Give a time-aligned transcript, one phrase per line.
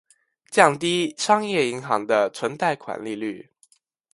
[0.49, 3.51] 降低商业银行的存贷款利率。